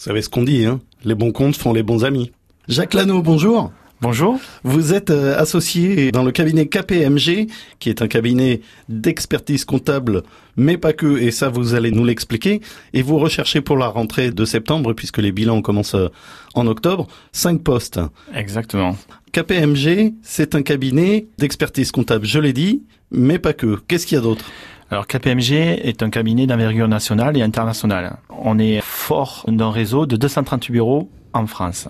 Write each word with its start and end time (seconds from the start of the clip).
Vous 0.00 0.04
savez 0.04 0.22
ce 0.22 0.30
qu'on 0.30 0.44
dit, 0.44 0.64
hein 0.64 0.80
Les 1.04 1.14
bons 1.14 1.30
comptes 1.30 1.58
font 1.58 1.74
les 1.74 1.82
bons 1.82 2.06
amis. 2.06 2.32
Jacques 2.68 2.94
Lano, 2.94 3.20
bonjour. 3.20 3.70
Bonjour. 4.00 4.40
Vous 4.64 4.94
êtes 4.94 5.10
euh, 5.10 5.38
associé 5.38 6.10
dans 6.10 6.22
le 6.22 6.32
cabinet 6.32 6.68
KPMG, 6.68 7.48
qui 7.80 7.90
est 7.90 8.00
un 8.00 8.08
cabinet 8.08 8.62
d'expertise 8.88 9.66
comptable, 9.66 10.22
mais 10.56 10.78
pas 10.78 10.94
que, 10.94 11.18
et 11.18 11.30
ça 11.30 11.50
vous 11.50 11.74
allez 11.74 11.90
nous 11.90 12.06
l'expliquer. 12.06 12.62
Et 12.94 13.02
vous 13.02 13.18
recherchez 13.18 13.60
pour 13.60 13.76
la 13.76 13.88
rentrée 13.88 14.30
de 14.30 14.44
septembre, 14.46 14.94
puisque 14.94 15.18
les 15.18 15.32
bilans 15.32 15.60
commencent 15.60 15.94
euh, 15.94 16.08
en 16.54 16.66
octobre, 16.66 17.06
cinq 17.32 17.62
postes. 17.62 18.00
Exactement. 18.34 18.96
KPMG, 19.32 20.14
c'est 20.22 20.54
un 20.54 20.62
cabinet 20.62 21.26
d'expertise 21.36 21.92
comptable, 21.92 22.24
je 22.24 22.38
l'ai 22.38 22.54
dit, 22.54 22.84
mais 23.10 23.38
pas 23.38 23.52
que. 23.52 23.78
Qu'est-ce 23.86 24.06
qu'il 24.06 24.16
y 24.16 24.18
a 24.18 24.22
d'autre? 24.22 24.46
Alors 24.90 25.06
KPMG 25.06 25.52
est 25.52 26.02
un 26.02 26.10
cabinet 26.10 26.48
d'envergure 26.48 26.88
nationale 26.88 27.36
et 27.36 27.42
internationale. 27.42 28.16
On 28.28 28.58
est 28.58 28.82
fort 29.10 29.44
d'un 29.48 29.72
réseau 29.72 30.06
de 30.06 30.14
238 30.14 30.70
bureaux 30.70 31.10
en 31.32 31.44
France, 31.48 31.88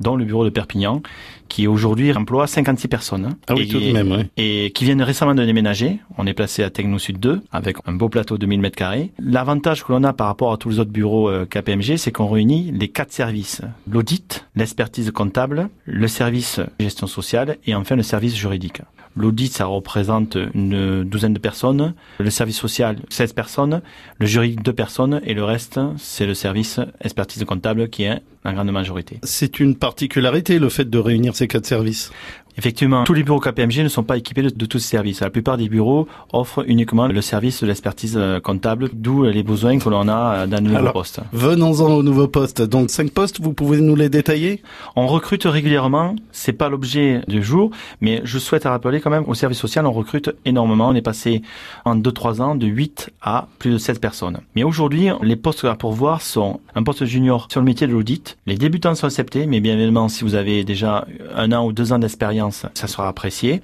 dont 0.00 0.16
le 0.16 0.24
bureau 0.24 0.46
de 0.46 0.48
Perpignan, 0.48 1.02
qui 1.48 1.66
aujourd'hui 1.66 2.14
emploie 2.14 2.46
56 2.46 2.88
personnes. 2.88 3.36
Ah 3.46 3.52
oui, 3.54 3.64
et, 3.64 3.68
tout 3.68 3.78
de 3.78 3.92
même, 3.92 4.10
oui. 4.10 4.24
Et 4.38 4.72
qui 4.74 4.86
viennent 4.86 5.02
récemment 5.02 5.34
de 5.34 5.44
déménager. 5.44 5.98
On 6.16 6.26
est 6.26 6.32
placé 6.32 6.62
à 6.62 6.70
Techno 6.70 6.98
Sud 6.98 7.20
2, 7.20 7.42
avec 7.52 7.76
un 7.84 7.92
beau 7.92 8.08
plateau 8.08 8.38
de 8.38 8.46
1000 8.46 8.62
mètres 8.62 8.78
carrés. 8.78 9.12
L'avantage 9.18 9.84
que 9.84 9.92
l'on 9.92 10.02
a 10.02 10.14
par 10.14 10.28
rapport 10.28 10.50
à 10.50 10.56
tous 10.56 10.70
les 10.70 10.78
autres 10.78 10.90
bureaux 10.90 11.28
euh, 11.28 11.44
KPMG, 11.44 11.98
c'est 11.98 12.10
qu'on 12.10 12.30
réunit 12.30 12.72
les 12.72 12.88
quatre 12.88 13.12
services. 13.12 13.60
L'audit, 13.86 14.46
l'expertise 14.56 15.10
comptable, 15.10 15.68
le 15.84 16.08
service 16.08 16.58
gestion 16.80 17.06
sociale 17.06 17.58
et 17.66 17.74
enfin 17.74 17.96
le 17.96 18.02
service 18.02 18.34
juridique. 18.34 18.80
L'audit, 19.14 19.52
ça 19.52 19.66
représente 19.66 20.38
une 20.54 21.04
douzaine 21.04 21.34
de 21.34 21.38
personnes. 21.38 21.94
Le 22.18 22.30
service 22.30 22.56
social, 22.56 22.96
16 23.10 23.32
personnes. 23.34 23.82
Le 24.18 24.26
juridique, 24.26 24.62
2 24.62 24.72
personnes. 24.72 25.20
Et 25.24 25.34
le 25.34 25.44
reste, 25.44 25.78
c'est 25.98 26.26
le 26.26 26.34
service 26.34 26.80
expertise 27.02 27.44
comptable 27.44 27.88
qui 27.88 28.04
est 28.04 28.22
la 28.44 28.52
grande 28.52 28.70
majorité. 28.72 29.20
C'est 29.22 29.60
une 29.60 29.76
particularité, 29.76 30.58
le 30.58 30.68
fait 30.68 30.88
de 30.88 30.98
réunir 30.98 31.36
ces 31.36 31.46
quatre 31.46 31.66
services? 31.66 32.10
Effectivement, 32.58 33.04
tous 33.04 33.14
les 33.14 33.22
bureaux 33.22 33.40
KPMG 33.40 33.82
ne 33.82 33.88
sont 33.88 34.02
pas 34.02 34.16
équipés 34.16 34.42
de, 34.42 34.50
de 34.50 34.66
tous 34.66 34.78
ces 34.78 34.88
services. 34.88 35.20
La 35.20 35.30
plupart 35.30 35.56
des 35.56 35.68
bureaux 35.68 36.06
offrent 36.32 36.64
uniquement 36.68 37.06
le 37.06 37.20
service 37.22 37.62
de 37.62 37.66
l'expertise 37.66 38.16
euh, 38.16 38.40
comptable, 38.40 38.90
d'où 38.92 39.24
les 39.24 39.42
besoins 39.42 39.78
que 39.78 39.88
l'on 39.88 40.08
a 40.08 40.34
euh, 40.34 40.46
dans 40.46 40.58
le 40.58 40.64
nouveau 40.64 40.76
Alors, 40.76 40.92
poste. 40.92 41.20
Venons-en 41.32 41.90
au 41.92 42.02
nouveau 42.02 42.28
poste. 42.28 42.62
Donc 42.62 42.90
cinq 42.90 43.10
postes, 43.10 43.40
vous 43.40 43.52
pouvez 43.52 43.80
nous 43.80 43.96
les 43.96 44.08
détailler? 44.08 44.62
On 44.96 45.06
recrute 45.06 45.44
régulièrement, 45.44 46.16
c'est 46.30 46.52
pas 46.52 46.68
l'objet 46.68 47.22
du 47.28 47.42
jour, 47.42 47.70
mais 48.00 48.20
je 48.24 48.38
souhaite 48.38 48.64
rappeler 48.64 49.00
quand 49.00 49.10
même 49.10 49.24
au 49.26 49.34
service 49.34 49.58
social, 49.58 49.86
on 49.86 49.92
recrute 49.92 50.30
énormément. 50.44 50.88
On 50.88 50.94
est 50.94 51.02
passé 51.02 51.42
en 51.84 51.96
2-3 51.96 52.42
ans 52.42 52.54
de 52.54 52.66
8 52.66 53.10
à 53.22 53.48
plus 53.58 53.70
de 53.70 53.78
16 53.78 53.98
personnes. 53.98 54.40
Mais 54.54 54.62
aujourd'hui, 54.62 55.08
les 55.22 55.36
postes 55.36 55.64
à 55.64 55.74
pourvoir 55.74 56.20
sont 56.20 56.60
un 56.74 56.82
poste 56.82 57.04
junior 57.04 57.48
sur 57.50 57.60
le 57.60 57.66
métier 57.66 57.86
de 57.86 57.92
l'audit. 57.92 58.36
Les 58.46 58.56
débutants 58.56 58.94
sont 58.94 59.06
acceptés, 59.06 59.46
mais 59.46 59.60
bien 59.60 59.74
évidemment, 59.74 60.08
si 60.08 60.24
vous 60.24 60.34
avez 60.34 60.64
déjà 60.64 61.06
un 61.34 61.52
an 61.52 61.66
ou 61.66 61.72
deux 61.72 61.92
ans 61.92 61.98
d'expérience, 61.98 62.41
ça 62.50 62.86
sera 62.86 63.08
apprécié. 63.08 63.62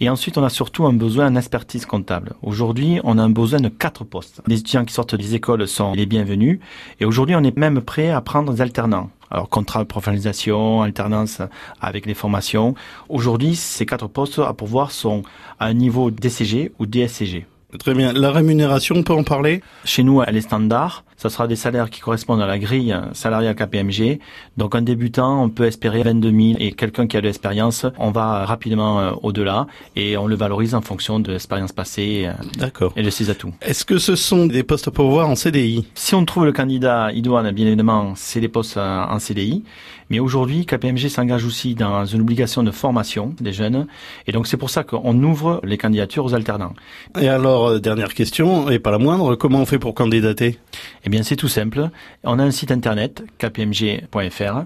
Et 0.00 0.08
ensuite, 0.08 0.38
on 0.38 0.44
a 0.44 0.50
surtout 0.50 0.86
un 0.86 0.92
besoin 0.92 1.26
en 1.26 1.36
expertise 1.36 1.86
comptable. 1.86 2.34
Aujourd'hui, 2.42 3.00
on 3.04 3.18
a 3.18 3.22
un 3.22 3.30
besoin 3.30 3.60
de 3.60 3.68
quatre 3.68 4.04
postes. 4.04 4.42
Les 4.46 4.60
étudiants 4.60 4.84
qui 4.84 4.94
sortent 4.94 5.14
des 5.14 5.34
écoles 5.34 5.66
sont 5.66 5.92
les 5.92 6.06
bienvenus. 6.06 6.60
Et 7.00 7.04
aujourd'hui, 7.04 7.36
on 7.36 7.42
est 7.42 7.56
même 7.56 7.80
prêt 7.80 8.10
à 8.10 8.20
prendre 8.20 8.52
des 8.52 8.60
alternants. 8.60 9.10
Alors, 9.30 9.48
contrat 9.48 9.80
de 9.80 9.88
professionnalisation, 9.88 10.82
alternance 10.82 11.42
avec 11.80 12.06
les 12.06 12.14
formations. 12.14 12.74
Aujourd'hui, 13.08 13.56
ces 13.56 13.84
quatre 13.86 14.08
postes 14.08 14.38
à 14.38 14.54
pourvoir 14.54 14.90
sont 14.90 15.22
à 15.58 15.66
un 15.66 15.74
niveau 15.74 16.10
DCG 16.10 16.72
ou 16.78 16.86
DSCG. 16.86 17.46
Très 17.78 17.92
bien. 17.92 18.14
La 18.14 18.30
rémunération, 18.30 18.96
on 18.96 19.02
peut 19.02 19.12
en 19.12 19.24
parler? 19.24 19.62
Chez 19.84 20.02
nous, 20.02 20.22
elle 20.22 20.36
est 20.36 20.42
standard. 20.42 21.04
Ça 21.18 21.30
sera 21.30 21.48
des 21.48 21.56
salaires 21.56 21.90
qui 21.90 22.00
correspondent 22.00 22.40
à 22.40 22.46
la 22.46 22.60
grille 22.60 22.96
salariale 23.12 23.56
KPMG. 23.56 24.20
Donc, 24.56 24.76
un 24.76 24.82
débutant, 24.82 25.42
on 25.42 25.48
peut 25.48 25.64
espérer 25.64 26.04
22 26.04 26.30
000 26.30 26.42
et 26.60 26.70
quelqu'un 26.70 27.08
qui 27.08 27.16
a 27.16 27.20
de 27.20 27.26
l'expérience, 27.26 27.86
on 27.98 28.12
va 28.12 28.44
rapidement 28.44 29.00
euh, 29.00 29.10
au-delà 29.24 29.66
et 29.96 30.16
on 30.16 30.28
le 30.28 30.36
valorise 30.36 30.76
en 30.76 30.80
fonction 30.80 31.18
de 31.18 31.32
l'expérience 31.32 31.72
passée 31.72 32.26
euh, 32.28 32.32
D'accord. 32.56 32.92
et 32.94 33.02
de 33.02 33.10
ses 33.10 33.30
atouts. 33.30 33.52
Est-ce 33.62 33.84
que 33.84 33.98
ce 33.98 34.14
sont 34.14 34.46
des 34.46 34.62
postes 34.62 34.86
à 34.86 34.90
pourvoir 34.92 35.28
en 35.28 35.34
CDI 35.34 35.88
Si 35.96 36.14
on 36.14 36.24
trouve 36.24 36.44
le 36.44 36.52
candidat 36.52 37.10
idoine, 37.10 37.50
bien 37.50 37.66
évidemment, 37.66 38.12
c'est 38.14 38.40
des 38.40 38.48
postes 38.48 38.76
euh, 38.76 39.02
en 39.02 39.18
CDI. 39.18 39.64
Mais 40.10 40.20
aujourd'hui, 40.20 40.64
KPMG 40.64 41.08
s'engage 41.08 41.44
aussi 41.44 41.74
dans 41.74 42.06
une 42.06 42.22
obligation 42.22 42.62
de 42.62 42.70
formation 42.70 43.34
des 43.40 43.52
jeunes. 43.52 43.86
Et 44.26 44.32
donc, 44.32 44.46
c'est 44.46 44.56
pour 44.56 44.70
ça 44.70 44.82
qu'on 44.82 45.22
ouvre 45.22 45.60
les 45.64 45.76
candidatures 45.76 46.24
aux 46.24 46.34
alternants. 46.34 46.72
Et 47.20 47.28
alors, 47.28 47.78
dernière 47.78 48.14
question, 48.14 48.70
et 48.70 48.78
pas 48.78 48.90
la 48.90 48.96
moindre, 48.96 49.34
comment 49.34 49.58
on 49.60 49.66
fait 49.66 49.78
pour 49.78 49.94
candidater? 49.94 50.58
Eh 51.08 51.10
bien, 51.10 51.22
c'est 51.22 51.36
tout 51.36 51.48
simple. 51.48 51.88
On 52.22 52.38
a 52.38 52.42
un 52.44 52.50
site 52.50 52.70
internet, 52.70 53.24
kpmg.fr, 53.38 54.64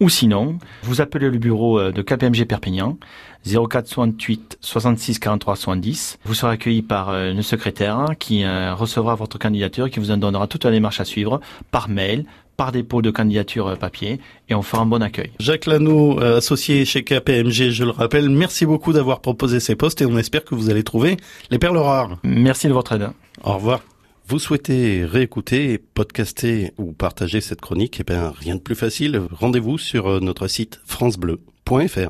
ou 0.00 0.08
sinon, 0.08 0.58
vous 0.82 1.00
appelez 1.00 1.30
le 1.30 1.38
bureau 1.38 1.78
euh, 1.78 1.92
de 1.92 2.02
KPMG 2.02 2.44
Perpignan, 2.44 2.98
04 3.44 3.86
68 3.86 4.58
66 4.60 5.20
43 5.20 5.54
70. 5.54 6.18
Vous 6.24 6.34
serez 6.34 6.54
accueilli 6.54 6.82
par 6.82 7.10
euh, 7.10 7.30
une 7.30 7.42
secrétaire 7.42 8.06
qui 8.18 8.42
euh, 8.42 8.74
recevra 8.74 9.14
votre 9.14 9.38
candidature, 9.38 9.88
qui 9.88 10.00
vous 10.00 10.10
en 10.10 10.16
donnera 10.16 10.48
toute 10.48 10.64
la 10.64 10.72
démarche 10.72 10.98
à 10.98 11.04
suivre 11.04 11.40
par 11.70 11.88
mail, 11.88 12.24
par 12.56 12.72
dépôt 12.72 13.00
de 13.00 13.12
candidature 13.12 13.68
euh, 13.68 13.76
papier, 13.76 14.18
et 14.48 14.56
on 14.56 14.62
fera 14.62 14.82
un 14.82 14.86
bon 14.86 15.04
accueil. 15.04 15.30
Jacques 15.38 15.66
Lano, 15.66 16.20
euh, 16.20 16.38
associé 16.38 16.84
chez 16.84 17.04
KPMG, 17.04 17.70
je 17.70 17.84
le 17.84 17.90
rappelle, 17.90 18.28
merci 18.28 18.66
beaucoup 18.66 18.92
d'avoir 18.92 19.20
proposé 19.20 19.60
ces 19.60 19.76
postes 19.76 20.02
et 20.02 20.06
on 20.06 20.18
espère 20.18 20.44
que 20.44 20.56
vous 20.56 20.68
allez 20.68 20.82
trouver 20.82 21.16
les 21.50 21.60
perles 21.60 21.78
rares. 21.78 22.18
Merci 22.24 22.66
de 22.66 22.72
votre 22.72 22.90
aide. 22.90 23.10
Au 23.44 23.52
revoir. 23.52 23.82
Vous 24.28 24.40
souhaitez 24.40 25.04
réécouter, 25.04 25.78
podcaster 25.78 26.72
ou 26.78 26.92
partager 26.92 27.40
cette 27.40 27.60
chronique 27.60 27.98
Eh 28.00 28.02
bien, 28.02 28.32
rien 28.36 28.56
de 28.56 28.60
plus 28.60 28.74
facile. 28.74 29.22
Rendez-vous 29.30 29.78
sur 29.78 30.08
euh, 30.08 30.18
notre 30.18 30.48
site 30.48 30.80
francebleu.fr. 30.84 32.00